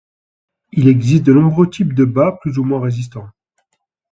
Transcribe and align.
Il 0.71 0.87
existe 0.87 1.27
de 1.27 1.33
nombreux 1.33 1.69
types 1.69 1.93
de 1.93 2.05
bâts 2.05 2.39
plus 2.41 2.57
ou 2.57 2.63
moins 2.63 2.81
résistants. 2.81 3.29